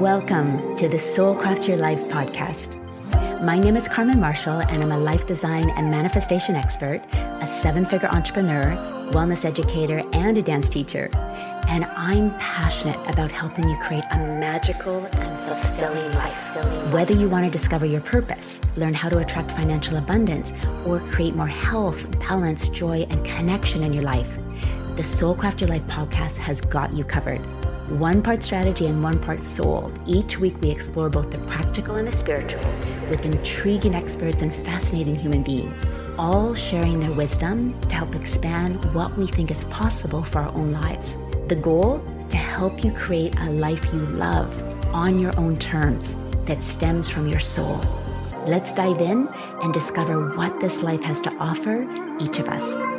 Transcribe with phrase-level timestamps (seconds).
[0.00, 2.74] Welcome to the Soul Craft Your Life podcast.
[3.42, 7.86] My name is Carmen Marshall, and I'm a life design and manifestation expert, a seven
[7.86, 8.72] figure entrepreneur,
[9.12, 11.08] wellness educator, and a dance teacher.
[11.68, 16.92] And I'm passionate about helping you create a magical and fulfilling life.
[16.92, 20.52] Whether you want to discover your purpose, learn how to attract financial abundance,
[20.84, 24.36] or create more health, balance, joy, and connection in your life,
[24.96, 27.40] the Soul Craft Your Life podcast has got you covered.
[27.88, 29.92] One part strategy and one part soul.
[30.06, 32.62] Each week we explore both the practical and the spiritual
[33.10, 35.84] with intriguing experts and fascinating human beings,
[36.18, 40.72] all sharing their wisdom to help expand what we think is possible for our own
[40.72, 41.16] lives.
[41.48, 42.02] The goal?
[42.30, 44.50] To help you create a life you love
[44.94, 46.16] on your own terms
[46.46, 47.80] that stems from your soul.
[48.46, 49.28] Let's dive in
[49.62, 51.86] and discover what this life has to offer
[52.18, 52.93] each of us.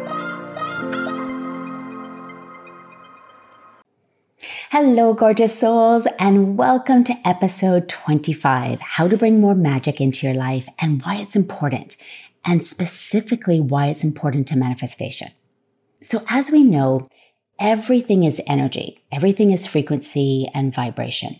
[4.77, 10.35] Hello, gorgeous souls, and welcome to episode 25 How to Bring More Magic into Your
[10.35, 11.95] Life and Why It's Important,
[12.43, 15.29] and specifically why it's important to manifestation.
[16.01, 17.07] So, as we know,
[17.57, 21.39] everything is energy, everything is frequency and vibration.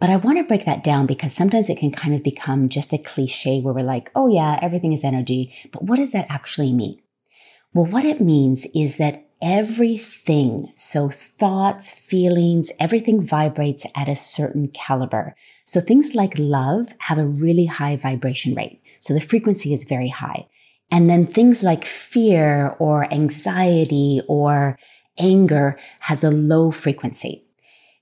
[0.00, 2.92] But I want to break that down because sometimes it can kind of become just
[2.92, 5.54] a cliche where we're like, oh, yeah, everything is energy.
[5.70, 7.00] But what does that actually mean?
[7.72, 14.68] Well, what it means is that everything, so thoughts, feelings, everything vibrates at a certain
[14.68, 15.36] caliber.
[15.66, 18.80] So things like love have a really high vibration rate.
[19.00, 20.48] So the frequency is very high.
[20.90, 24.78] And then things like fear or anxiety or
[25.18, 27.43] anger has a low frequency.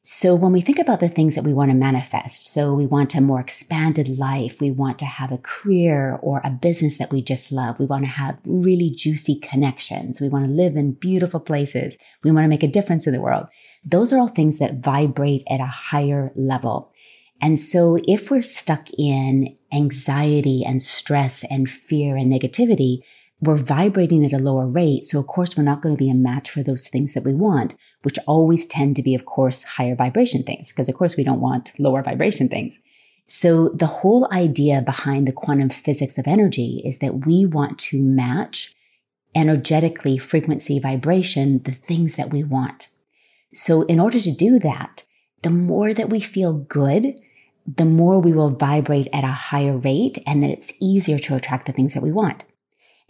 [0.05, 3.15] So when we think about the things that we want to manifest, so we want
[3.15, 7.23] a more expanded life, we want to have a career or a business that we
[7.23, 11.39] just love, we want to have really juicy connections, we want to live in beautiful
[11.39, 11.95] places,
[12.25, 13.47] we want to make a difference in the world.
[13.85, 16.93] Those are all things that vibrate at a higher level.
[17.41, 23.03] And so if we're stuck in anxiety and stress and fear and negativity,
[23.43, 25.05] we're vibrating at a lower rate.
[25.05, 27.35] So of course, we're not going to be a match for those things that we
[27.35, 30.71] want, which always tend to be, of course, higher vibration things.
[30.71, 32.79] Because of course, we don't want lower vibration things.
[33.27, 38.01] So the whole idea behind the quantum physics of energy is that we want to
[38.01, 38.75] match
[39.35, 42.89] energetically frequency vibration, the things that we want.
[43.53, 45.03] So in order to do that,
[45.43, 47.19] the more that we feel good,
[47.67, 51.67] the more we will vibrate at a higher rate and then it's easier to attract
[51.67, 52.45] the things that we want.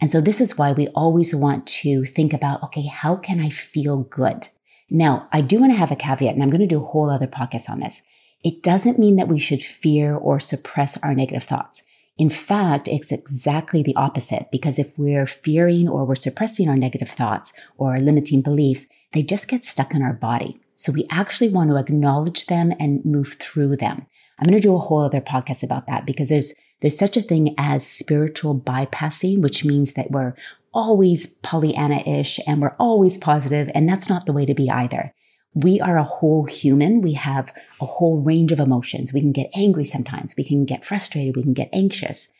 [0.01, 3.49] And so this is why we always want to think about, okay, how can I
[3.49, 4.47] feel good?
[4.89, 7.09] Now, I do want to have a caveat, and I'm going to do a whole
[7.09, 8.03] other podcast on this.
[8.43, 11.85] It doesn't mean that we should fear or suppress our negative thoughts.
[12.17, 17.09] In fact, it's exactly the opposite because if we're fearing or we're suppressing our negative
[17.09, 20.59] thoughts or limiting beliefs, they just get stuck in our body.
[20.75, 24.05] So we actually want to acknowledge them and move through them.
[24.37, 27.21] I'm going to do a whole other podcast about that because there's there's such a
[27.21, 30.35] thing as spiritual bypassing, which means that we're
[30.73, 35.13] always Pollyanna-ish and we're always positive, and that's not the way to be either.
[35.53, 37.01] We are a whole human.
[37.01, 39.13] We have a whole range of emotions.
[39.13, 40.35] We can get angry sometimes.
[40.35, 41.37] We can get frustrated.
[41.37, 42.33] We can get anxious.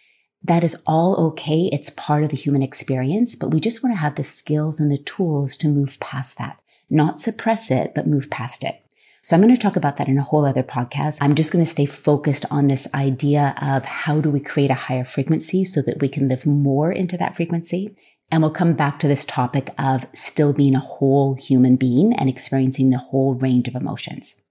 [0.44, 1.70] That is all okay.
[1.72, 4.92] It's part of the human experience, but we just want to have the skills and
[4.92, 8.83] the tools to move past that, not suppress it, but move past it.
[9.26, 11.18] So I'm going to talk about that in a whole other podcast.
[11.22, 14.74] I'm just going to stay focused on this idea of how do we create a
[14.76, 17.96] higher frequency so that we can live more into that frequency.
[18.30, 22.28] And we'll come back to this topic of still being a whole human being and
[22.28, 24.42] experiencing the whole range of emotions.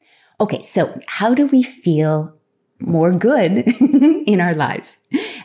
[0.40, 0.62] Okay.
[0.62, 2.34] So how do we feel
[2.80, 3.58] more good
[4.26, 4.96] in our lives?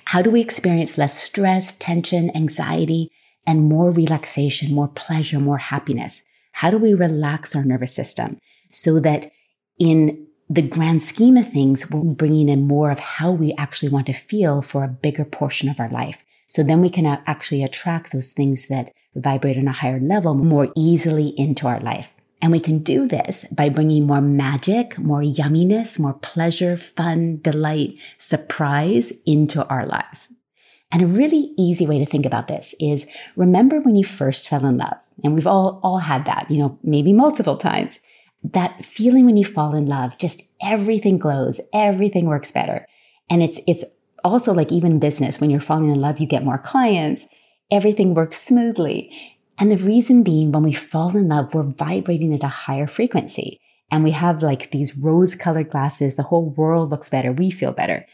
[0.05, 3.11] How do we experience less stress, tension, anxiety,
[3.45, 6.23] and more relaxation, more pleasure, more happiness?
[6.53, 8.39] How do we relax our nervous system?
[8.71, 9.31] So that
[9.79, 14.07] in the grand scheme of things, we're bringing in more of how we actually want
[14.07, 16.23] to feel for a bigger portion of our life.
[16.49, 20.71] So then we can actually attract those things that vibrate on a higher level more
[20.75, 22.13] easily into our life.
[22.41, 27.99] And we can do this by bringing more magic, more yumminess, more pleasure, fun, delight,
[28.19, 30.29] surprise into our lives.
[30.91, 34.65] And a really easy way to think about this is remember when you first fell
[34.65, 34.97] in love.
[35.23, 37.99] And we've all, all had that, you know, maybe multiple times
[38.53, 42.85] that feeling when you fall in love, just everything glows, everything works better.
[43.29, 43.83] And it's, it's
[44.23, 47.27] also like even business, when you're falling in love, you get more clients,
[47.71, 49.11] everything works smoothly.
[49.57, 53.59] And the reason being when we fall in love, we're vibrating at a higher frequency
[53.91, 56.15] and we have like these rose colored glasses.
[56.15, 57.31] The whole world looks better.
[57.31, 58.05] We feel better.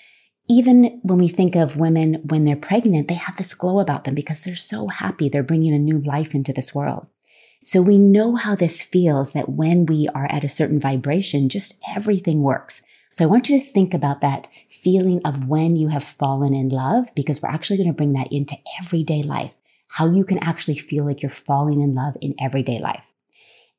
[0.50, 4.14] Even when we think of women when they're pregnant, they have this glow about them
[4.14, 5.30] because they're so happy.
[5.30, 7.08] They're bringing a new life into this world.
[7.66, 11.82] So we know how this feels that when we are at a certain vibration, just
[11.96, 12.84] everything works.
[13.10, 16.68] So I want you to think about that feeling of when you have fallen in
[16.68, 19.56] love, because we're actually going to bring that into everyday life,
[19.88, 23.14] how you can actually feel like you're falling in love in everyday life.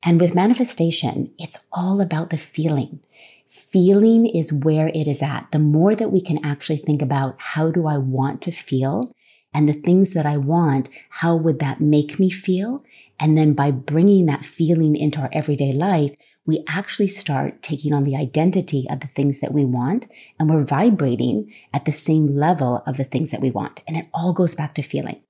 [0.03, 3.01] And with manifestation, it's all about the feeling.
[3.47, 5.49] Feeling is where it is at.
[5.53, 9.15] The more that we can actually think about how do I want to feel
[9.53, 12.83] and the things that I want, how would that make me feel?
[13.19, 16.15] And then by bringing that feeling into our everyday life,
[16.47, 20.07] we actually start taking on the identity of the things that we want
[20.39, 23.81] and we're vibrating at the same level of the things that we want.
[23.87, 25.21] And it all goes back to feeling.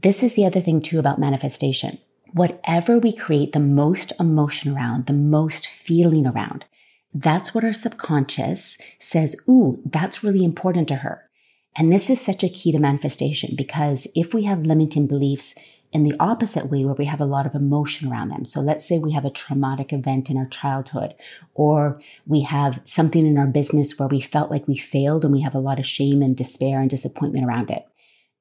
[0.00, 1.98] This is the other thing too about manifestation.
[2.32, 6.66] Whatever we create the most emotion around, the most feeling around,
[7.14, 11.28] that's what our subconscious says, ooh, that's really important to her.
[11.74, 15.54] And this is such a key to manifestation because if we have limiting beliefs
[15.92, 18.44] in the opposite way where we have a lot of emotion around them.
[18.44, 21.14] So let's say we have a traumatic event in our childhood,
[21.54, 25.40] or we have something in our business where we felt like we failed and we
[25.40, 27.86] have a lot of shame and despair and disappointment around it.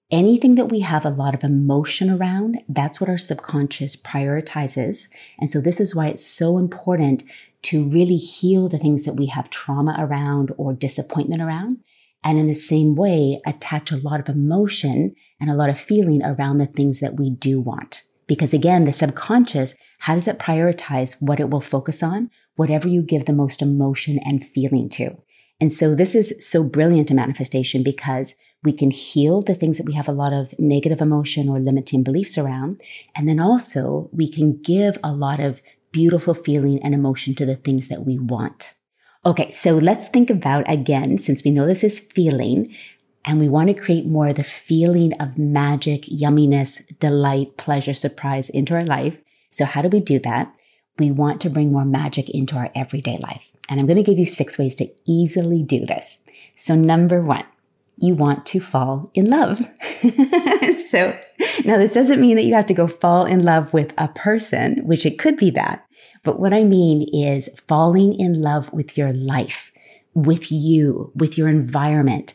[0.09, 5.07] Anything that we have a lot of emotion around, that's what our subconscious prioritizes.
[5.37, 7.23] And so this is why it's so important
[7.63, 11.77] to really heal the things that we have trauma around or disappointment around
[12.23, 16.21] and in the same way, attach a lot of emotion and a lot of feeling
[16.23, 18.03] around the things that we do want.
[18.27, 22.29] Because again, the subconscious, how does it prioritize what it will focus on?
[22.55, 25.17] Whatever you give the most emotion and feeling to.
[25.59, 29.85] And so this is so brilliant a manifestation because we can heal the things that
[29.85, 32.81] we have a lot of negative emotion or limiting beliefs around.
[33.15, 35.61] And then also we can give a lot of
[35.91, 38.73] beautiful feeling and emotion to the things that we want.
[39.25, 42.73] Okay, so let's think about again, since we know this is feeling,
[43.25, 48.49] and we want to create more of the feeling of magic, yumminess, delight, pleasure, surprise
[48.49, 49.17] into our life.
[49.51, 50.53] So, how do we do that?
[50.97, 53.51] We want to bring more magic into our everyday life.
[53.69, 56.25] And I'm going to give you six ways to easily do this.
[56.55, 57.43] So, number one,
[57.97, 59.57] you want to fall in love.
[60.89, 61.19] so,
[61.65, 64.85] now this doesn't mean that you have to go fall in love with a person,
[64.85, 65.86] which it could be that.
[66.27, 69.71] But what I mean is falling in love with your life,
[70.13, 72.33] with you, with your environment,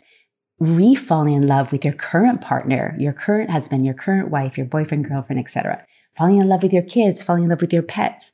[0.58, 5.06] re-falling in love with your current partner, your current husband, your current wife, your boyfriend,
[5.06, 5.84] girlfriend, etc.
[6.16, 8.32] Falling in love with your kids, falling in love with your pets.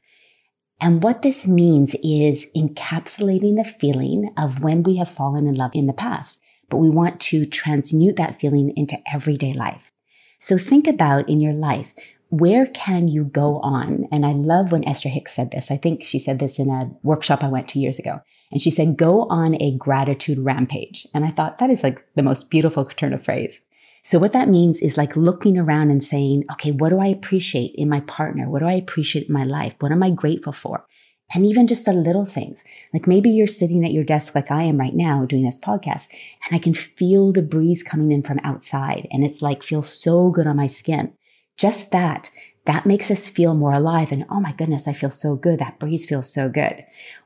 [0.81, 5.73] And what this means is encapsulating the feeling of when we have fallen in love
[5.75, 6.41] in the past,
[6.71, 9.91] but we want to transmute that feeling into everyday life.
[10.39, 11.95] So think about in your life,
[12.31, 14.07] where can you go on?
[14.13, 15.71] And I love when Esther Hicks said this.
[15.71, 18.21] I think she said this in a workshop I went to years ago.
[18.51, 21.07] And she said, go on a gratitude rampage.
[21.15, 23.63] And I thought that is like the most beautiful turn of phrase.
[24.05, 27.75] So what that means is like looking around and saying, okay, what do I appreciate
[27.75, 28.49] in my partner?
[28.49, 29.75] What do I appreciate in my life?
[29.81, 30.87] What am I grateful for?
[31.35, 32.65] And even just the little things.
[32.95, 36.09] Like maybe you're sitting at your desk like I am right now doing this podcast
[36.47, 40.31] and I can feel the breeze coming in from outside and it's like feels so
[40.31, 41.13] good on my skin
[41.59, 42.31] just that,
[42.65, 44.13] that makes us feel more alive.
[44.13, 45.59] And oh my goodness, I feel so good.
[45.59, 46.85] That breeze feels so good.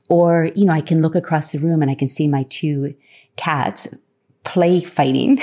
[0.08, 2.94] Or, you know, I can look across the room and I can see my two
[3.36, 3.94] cats
[4.44, 5.38] play fighting,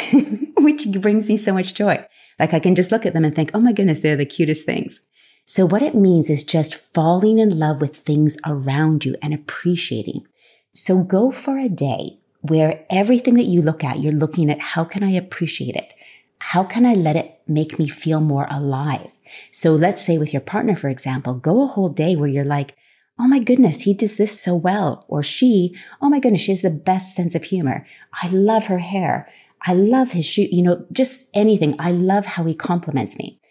[0.58, 2.06] which brings me so much joy.
[2.40, 4.66] Like I can just look at them and think, oh my goodness, they're the cutest
[4.66, 5.02] things.
[5.46, 10.28] So what it means is just falling in love with things around you and appreciating.
[10.76, 14.84] So go for a day where everything that you look at, you're looking at how
[14.84, 15.94] can I appreciate it?
[16.40, 19.20] How can I let it make me feel more alive?
[19.52, 22.76] So let's say with your partner, for example, go a whole day where you're like,
[23.22, 25.04] Oh my goodness, he does this so well.
[25.10, 27.86] Or she, oh my goodness, she has the best sense of humor.
[28.24, 29.28] I love her hair.
[29.68, 31.76] I love his shoe, you know, just anything.
[31.80, 33.42] I love how he compliments me.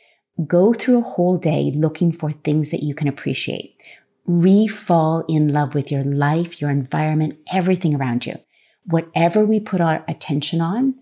[0.47, 3.77] Go through a whole day looking for things that you can appreciate.
[4.25, 8.37] Re-fall in love with your life, your environment, everything around you.
[8.87, 10.95] Whatever we put our attention on,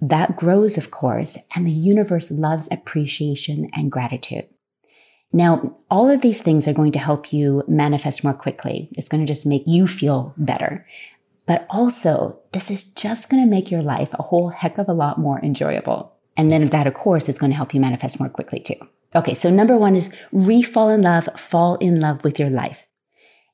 [0.00, 4.46] that grows, of course, and the universe loves appreciation and gratitude.
[5.32, 8.88] Now, all of these things are going to help you manifest more quickly.
[8.92, 10.86] It's going to just make you feel better.
[11.46, 14.92] But also, this is just going to make your life a whole heck of a
[14.92, 16.12] lot more enjoyable.
[16.36, 18.76] And then that, of course, is going to help you manifest more quickly too.
[19.14, 22.86] Okay, so number one is re-fall in love, fall in love with your life.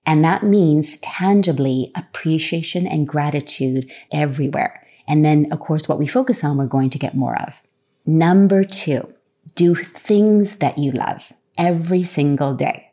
[0.04, 4.85] And that means tangibly appreciation and gratitude everywhere.
[5.08, 7.62] And then, of course, what we focus on, we're going to get more of.
[8.04, 9.12] Number two,
[9.54, 12.90] do things that you love every single day.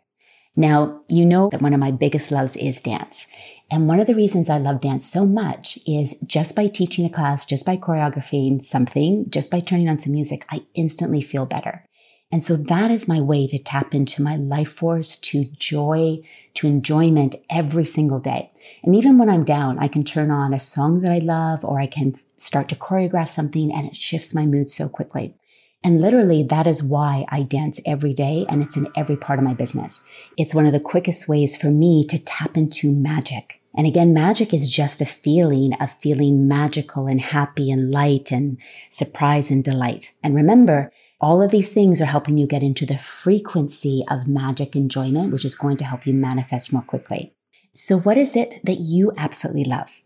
[0.55, 3.27] Now, you know that one of my biggest loves is dance.
[3.71, 7.09] And one of the reasons I love dance so much is just by teaching a
[7.09, 11.87] class, just by choreographing something, just by turning on some music, I instantly feel better.
[12.31, 16.19] And so that is my way to tap into my life force, to joy,
[16.55, 18.51] to enjoyment every single day.
[18.83, 21.79] And even when I'm down, I can turn on a song that I love or
[21.79, 25.35] I can start to choreograph something and it shifts my mood so quickly.
[25.83, 29.45] And literally, that is why I dance every day and it's in every part of
[29.45, 30.07] my business.
[30.37, 33.61] It's one of the quickest ways for me to tap into magic.
[33.75, 38.59] And again, magic is just a feeling of feeling magical and happy and light and
[38.89, 40.13] surprise and delight.
[40.23, 44.75] And remember, all of these things are helping you get into the frequency of magic
[44.75, 47.33] enjoyment, which is going to help you manifest more quickly.
[47.75, 50.01] So what is it that you absolutely love?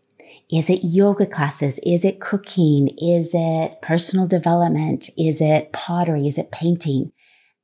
[0.50, 1.78] Is it yoga classes?
[1.84, 2.88] Is it cooking?
[2.96, 5.10] Is it personal development?
[5.18, 6.26] Is it pottery?
[6.26, 7.12] Is it painting?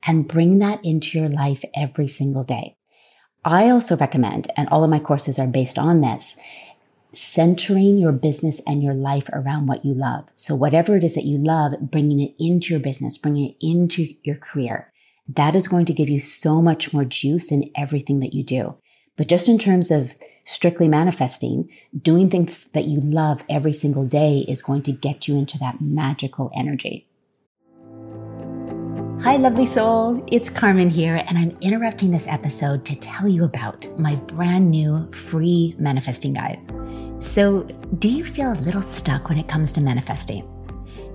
[0.05, 2.77] And bring that into your life every single day.
[3.43, 6.37] I also recommend, and all of my courses are based on this,
[7.17, 10.25] centering your business and your life around what you love.
[10.33, 14.15] So whatever it is that you love, bringing it into your business, bringing it into
[14.23, 14.91] your career,
[15.27, 18.75] that is going to give you so much more juice in everything that you do.
[19.17, 21.69] But just in terms of strictly manifesting,
[21.99, 25.81] doing things that you love every single day is going to get you into that
[25.81, 27.07] magical energy.
[29.23, 30.23] Hi, lovely soul.
[30.31, 35.11] It's Carmen here, and I'm interrupting this episode to tell you about my brand new
[35.11, 36.59] free manifesting guide.
[37.19, 37.63] So,
[37.99, 40.43] do you feel a little stuck when it comes to manifesting?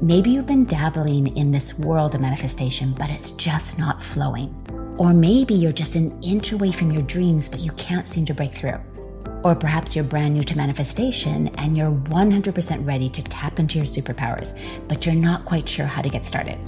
[0.01, 4.55] Maybe you've been dabbling in this world of manifestation, but it's just not flowing.
[4.97, 8.35] Or maybe you're just an inch away from your dreams, but you can't seem to
[8.35, 8.79] break through.
[9.45, 13.87] Or perhaps you're brand new to manifestation and you're 100% ready to tap into your
[13.87, 16.59] superpowers, but you're not quite sure how to get started.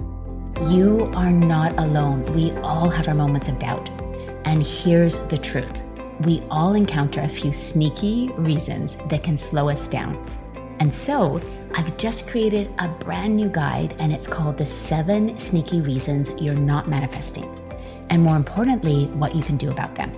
[0.69, 2.25] You are not alone.
[2.35, 3.89] We all have our moments of doubt.
[4.45, 5.83] And here's the truth
[6.25, 10.17] we all encounter a few sneaky reasons that can slow us down.
[10.81, 11.41] And so,
[11.75, 16.55] I've just created a brand new guide, and it's called The Seven Sneaky Reasons You're
[16.55, 17.49] Not Manifesting.
[18.11, 20.13] And more importantly, what you can do about them.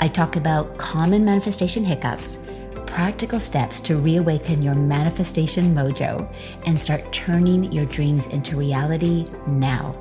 [0.00, 2.40] I talk about common manifestation hiccups,
[2.86, 6.28] practical steps to reawaken your manifestation mojo,
[6.66, 9.94] and start turning your dreams into reality now.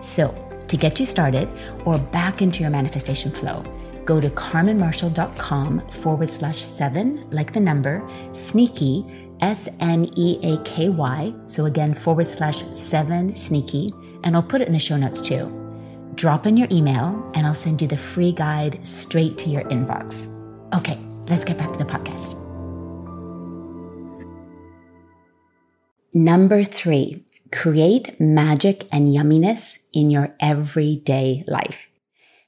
[0.00, 0.34] So,
[0.68, 3.62] to get you started or back into your manifestation flow,
[4.04, 9.04] go to carmenmarshall.com forward slash seven, like the number, sneaky,
[9.40, 11.34] S N E A K Y.
[11.46, 13.92] So again, forward slash seven sneaky.
[14.24, 15.58] And I'll put it in the show notes too.
[16.14, 20.28] Drop in your email and I'll send you the free guide straight to your inbox.
[20.74, 22.38] Okay, let's get back to the podcast.
[26.14, 31.88] Number three, create magic and yumminess in your everyday life.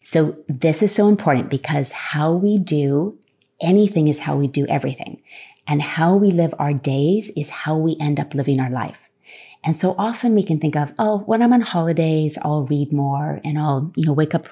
[0.05, 3.19] So this is so important because how we do
[3.59, 5.23] anything is how we do everything.
[5.67, 9.09] And how we live our days is how we end up living our life.
[9.65, 13.41] And so often we can think of, oh, when I'm on holidays, I'll read more
[13.47, 14.51] and I'll, you know, wake up a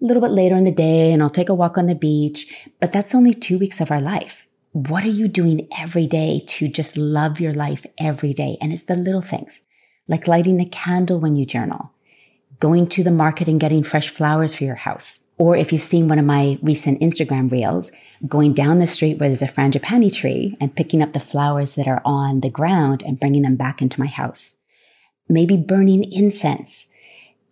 [0.00, 2.68] little bit later in the day and I'll take a walk on the beach.
[2.78, 4.46] But that's only two weeks of our life.
[4.70, 8.58] What are you doing every day to just love your life every day?
[8.60, 9.66] And it's the little things
[10.06, 11.90] like lighting a candle when you journal,
[12.60, 15.20] going to the market and getting fresh flowers for your house.
[15.36, 17.90] Or if you've seen one of my recent Instagram reels,
[18.26, 21.88] going down the street where there's a frangipani tree and picking up the flowers that
[21.88, 24.60] are on the ground and bringing them back into my house.
[25.28, 26.90] Maybe burning incense,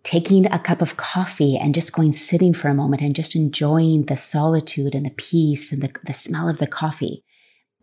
[0.03, 4.05] taking a cup of coffee and just going sitting for a moment and just enjoying
[4.05, 7.23] the solitude and the peace and the, the smell of the coffee.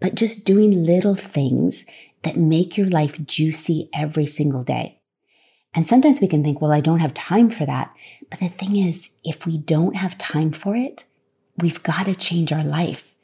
[0.01, 1.85] But just doing little things
[2.23, 5.00] that make your life juicy every single day.
[5.75, 7.95] And sometimes we can think, well, I don't have time for that.
[8.29, 11.05] But the thing is, if we don't have time for it,
[11.59, 13.15] we've got to change our life.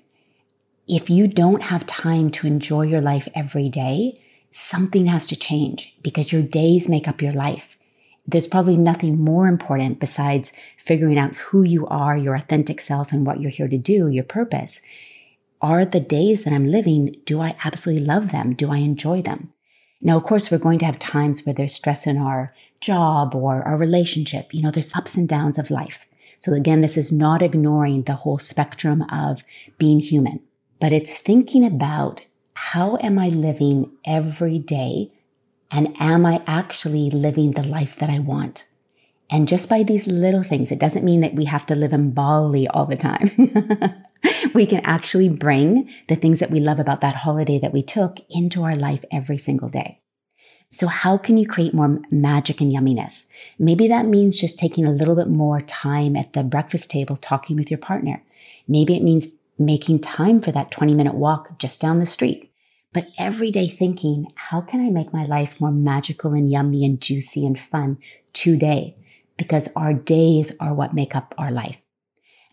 [0.86, 5.94] If you don't have time to enjoy your life every day, something has to change
[6.02, 7.76] because your days make up your life.
[8.28, 13.26] There's probably nothing more important besides figuring out who you are, your authentic self, and
[13.26, 14.80] what you're here to do, your purpose.
[15.60, 18.54] Are the days that I'm living, do I absolutely love them?
[18.54, 19.52] Do I enjoy them?
[20.00, 23.62] Now, of course, we're going to have times where there's stress in our job or
[23.62, 24.52] our relationship.
[24.52, 26.06] You know, there's ups and downs of life.
[26.36, 29.42] So again, this is not ignoring the whole spectrum of
[29.78, 30.40] being human,
[30.80, 32.22] but it's thinking about
[32.52, 35.10] how am I living every day?
[35.70, 38.66] And am I actually living the life that I want?
[39.30, 42.12] And just by these little things, it doesn't mean that we have to live in
[42.12, 43.30] Bali all the time.
[44.54, 48.18] we can actually bring the things that we love about that holiday that we took
[48.30, 50.00] into our life every single day.
[50.70, 53.28] So how can you create more magic and yumminess?
[53.58, 57.56] Maybe that means just taking a little bit more time at the breakfast table talking
[57.56, 58.22] with your partner.
[58.68, 62.52] Maybe it means making time for that 20 minute walk just down the street.
[62.92, 67.00] But every day thinking, how can I make my life more magical and yummy and
[67.00, 67.98] juicy and fun
[68.32, 68.96] today?
[69.36, 71.86] Because our days are what make up our life.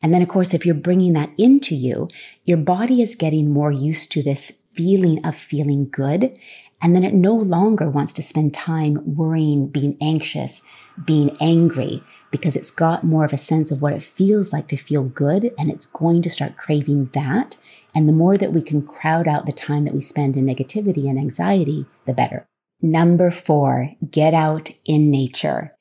[0.01, 2.09] And then, of course, if you're bringing that into you,
[2.43, 6.37] your body is getting more used to this feeling of feeling good.
[6.81, 10.67] And then it no longer wants to spend time worrying, being anxious,
[11.05, 14.75] being angry, because it's got more of a sense of what it feels like to
[14.75, 15.53] feel good.
[15.57, 17.55] And it's going to start craving that.
[17.95, 21.09] And the more that we can crowd out the time that we spend in negativity
[21.09, 22.45] and anxiety, the better.
[22.81, 25.73] Number four, get out in nature.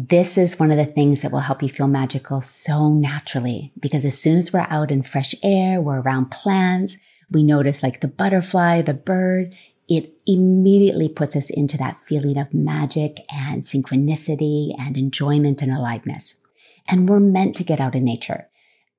[0.00, 4.04] This is one of the things that will help you feel magical so naturally because
[4.04, 6.98] as soon as we're out in fresh air, we're around plants,
[7.32, 9.56] we notice like the butterfly, the bird,
[9.88, 16.42] it immediately puts us into that feeling of magic and synchronicity and enjoyment and aliveness.
[16.86, 18.48] And we're meant to get out in nature.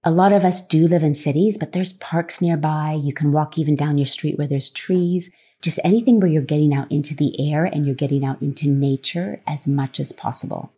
[0.03, 2.99] A lot of us do live in cities, but there's parks nearby.
[3.01, 5.31] You can walk even down your street where there's trees.
[5.61, 9.41] Just anything where you're getting out into the air and you're getting out into nature
[9.47, 10.73] as much as possible.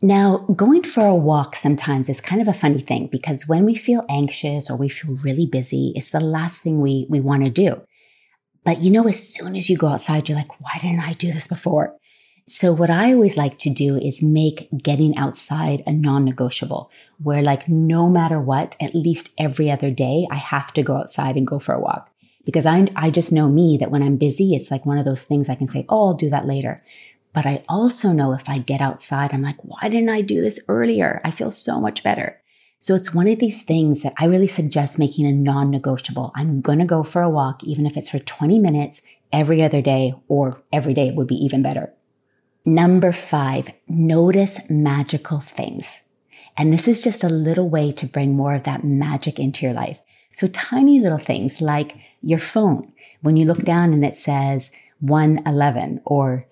[0.00, 3.74] Now, going for a walk sometimes is kind of a funny thing because when we
[3.74, 7.50] feel anxious or we feel really busy, it's the last thing we, we want to
[7.50, 7.82] do.
[8.64, 11.32] But you know, as soon as you go outside, you're like, why didn't I do
[11.32, 11.96] this before?
[12.46, 16.90] So what I always like to do is make getting outside a non-negotiable
[17.22, 21.36] where like no matter what, at least every other day, I have to go outside
[21.36, 22.10] and go for a walk
[22.44, 25.22] because I, I just know me that when I'm busy, it's like one of those
[25.22, 26.82] things I can say, Oh, I'll do that later.
[27.34, 30.60] But I also know if I get outside, I'm like, why didn't I do this
[30.68, 31.20] earlier?
[31.24, 32.40] I feel so much better.
[32.78, 36.32] So it's one of these things that I really suggest making a non negotiable.
[36.34, 39.80] I'm going to go for a walk, even if it's for 20 minutes every other
[39.80, 41.92] day or every day would be even better.
[42.64, 46.02] Number five, notice magical things.
[46.56, 49.74] And this is just a little way to bring more of that magic into your
[49.74, 50.00] life.
[50.32, 52.92] So tiny little things like your phone.
[53.20, 54.70] When you look down and it says
[55.00, 56.46] 111 or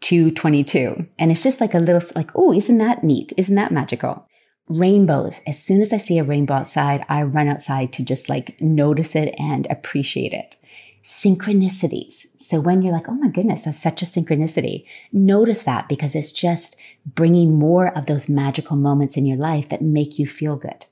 [0.00, 1.06] 222.
[1.18, 3.32] And it's just like a little, like, oh, isn't that neat?
[3.36, 4.26] Isn't that magical?
[4.68, 5.40] Rainbows.
[5.46, 9.14] As soon as I see a rainbow outside, I run outside to just like notice
[9.14, 10.56] it and appreciate it
[11.04, 12.24] synchronicities.
[12.38, 16.32] So when you're like, oh my goodness, that's such a synchronicity, notice that because it's
[16.32, 20.86] just bringing more of those magical moments in your life that make you feel good.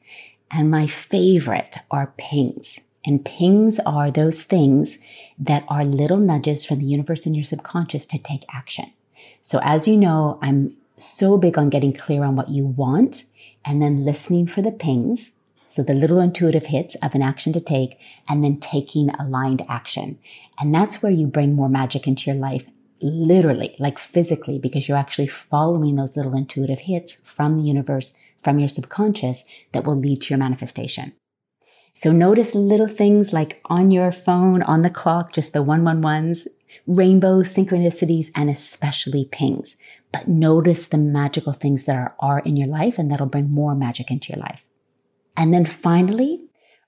[0.50, 2.78] And my favorite are pings.
[3.06, 4.98] And pings are those things
[5.38, 8.92] that are little nudges from the universe in your subconscious to take action.
[9.42, 13.24] So as you know, I'm so big on getting clear on what you want
[13.64, 15.36] and then listening for the pings
[15.72, 20.18] so the little intuitive hits of an action to take and then taking aligned action.
[20.60, 22.68] And that's where you bring more magic into your life,
[23.00, 28.58] literally, like physically, because you're actually following those little intuitive hits from the universe, from
[28.58, 31.14] your subconscious that will lead to your manifestation.
[31.94, 36.48] So notice little things like on your phone, on the clock, just the 111s,
[36.86, 39.76] rainbow synchronicities, and especially pings.
[40.12, 43.74] But notice the magical things that are, are in your life and that'll bring more
[43.74, 44.66] magic into your life.
[45.36, 46.44] And then finally,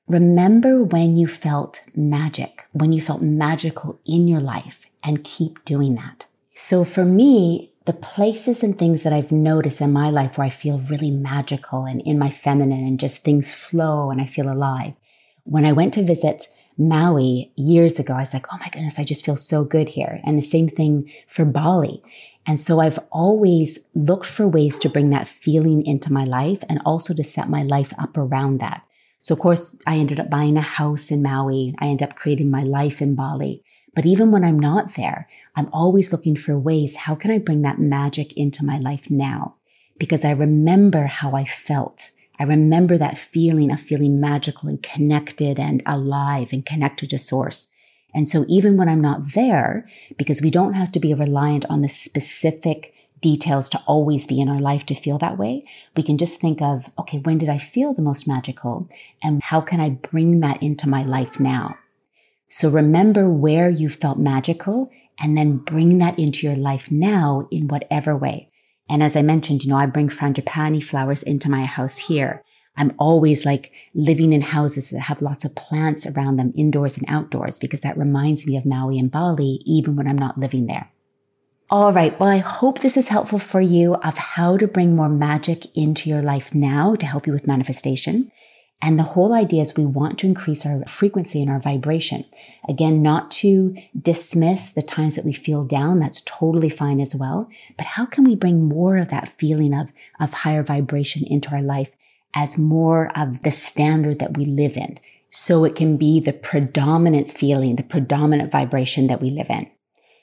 [0.06, 5.94] remember when you felt magic, when you felt magical in your life and keep doing
[5.94, 6.26] that.
[6.54, 10.50] So for me, the places and things that I've noticed in my life where I
[10.50, 14.94] feel really magical and in my feminine and just things flow and I feel alive.
[15.44, 19.04] When I went to visit Maui years ago, I was like, oh my goodness, I
[19.04, 20.20] just feel so good here.
[20.24, 22.02] And the same thing for Bali.
[22.46, 26.80] And so I've always looked for ways to bring that feeling into my life and
[26.84, 28.82] also to set my life up around that.
[29.20, 31.74] So of course, I ended up buying a house in Maui.
[31.78, 33.62] I ended up creating my life in Bali.
[33.94, 36.96] But even when I'm not there, I'm always looking for ways.
[36.96, 39.54] How can I bring that magic into my life now?
[39.98, 42.10] Because I remember how I felt.
[42.38, 47.70] I remember that feeling of feeling magical and connected and alive and connected to source.
[48.14, 51.82] And so even when I'm not there, because we don't have to be reliant on
[51.82, 55.64] the specific details to always be in our life to feel that way,
[55.96, 58.88] we can just think of, okay, when did I feel the most magical?
[59.22, 61.78] And how can I bring that into my life now?
[62.48, 67.68] So remember where you felt magical and then bring that into your life now in
[67.68, 68.50] whatever way.
[68.88, 72.44] And as I mentioned, you know, I bring frangipani flowers into my house here.
[72.76, 77.06] I'm always like living in houses that have lots of plants around them, indoors and
[77.08, 80.90] outdoors, because that reminds me of Maui and Bali, even when I'm not living there.
[81.70, 82.18] All right.
[82.20, 86.10] Well, I hope this is helpful for you of how to bring more magic into
[86.10, 88.30] your life now to help you with manifestation.
[88.84, 92.26] And the whole idea is we want to increase our frequency and our vibration.
[92.68, 96.00] Again, not to dismiss the times that we feel down.
[96.00, 97.48] That's totally fine as well.
[97.78, 101.62] But how can we bring more of that feeling of, of higher vibration into our
[101.62, 101.88] life
[102.34, 104.98] as more of the standard that we live in.
[105.30, 109.70] So it can be the predominant feeling, the predominant vibration that we live in.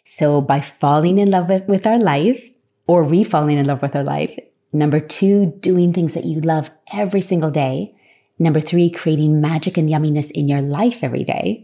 [0.03, 2.47] So by falling in love with, with our life
[2.85, 4.37] or re falling in love with our life,
[4.73, 7.93] Number two, doing things that you love every single day.
[8.41, 11.63] Number three, creating magic and yumminess in your life every day.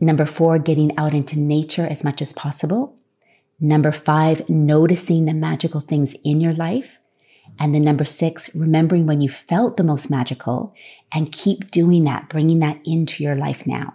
[0.00, 2.96] Number four, getting out into nature as much as possible.
[3.60, 6.98] Number five, noticing the magical things in your life.
[7.60, 10.74] And then number six, remembering when you felt the most magical
[11.12, 13.94] and keep doing that, bringing that into your life now.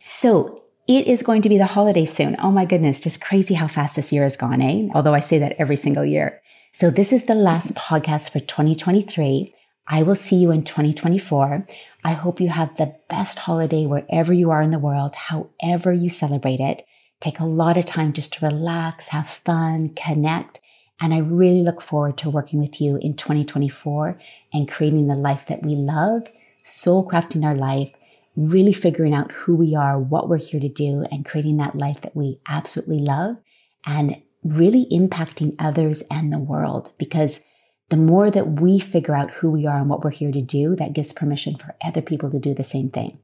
[0.00, 2.34] So it is going to be the holiday soon.
[2.40, 4.88] Oh my goodness, just crazy how fast this year has gone, eh?
[4.96, 6.42] Although I say that every single year.
[6.72, 9.54] So this is the last podcast for 2023.
[9.86, 11.64] I will see you in 2024.
[12.04, 16.08] I hope you have the best holiday wherever you are in the world, however you
[16.08, 16.84] celebrate it.
[17.20, 20.60] Take a lot of time just to relax, have fun, connect.
[21.00, 24.18] And I really look forward to working with you in 2024
[24.52, 26.28] and creating the life that we love,
[26.62, 27.92] soul crafting our life,
[28.36, 32.00] really figuring out who we are, what we're here to do, and creating that life
[32.02, 33.36] that we absolutely love
[33.84, 36.92] and really impacting others and the world.
[36.98, 37.44] Because
[37.92, 40.74] the more that we figure out who we are and what we're here to do,
[40.76, 43.18] that gives permission for other people to do the same thing.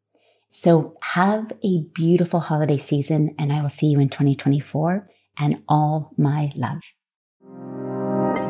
[0.51, 6.13] So have a beautiful holiday season, and I will see you in 2024 and all
[6.19, 6.83] my love.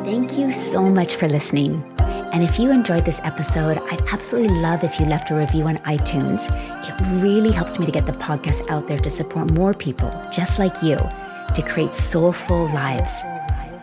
[0.05, 1.85] Thank you so much for listening.
[2.33, 5.77] And if you enjoyed this episode, I'd absolutely love if you left a review on
[5.79, 6.51] iTunes.
[6.89, 10.59] It really helps me to get the podcast out there to support more people just
[10.59, 13.23] like you to create soulful lives.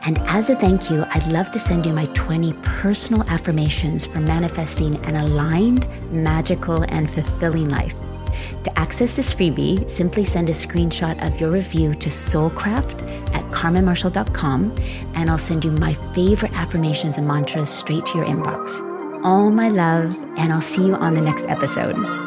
[0.05, 4.19] And as a thank you, I'd love to send you my 20 personal affirmations for
[4.19, 7.95] manifesting an aligned, magical, and fulfilling life.
[8.65, 13.01] To access this freebie, simply send a screenshot of your review to soulcraft
[13.33, 14.75] at carmenmarshall.com
[15.15, 18.81] and I'll send you my favorite affirmations and mantras straight to your inbox.
[19.23, 22.24] All my love, and I'll see you on the next episode.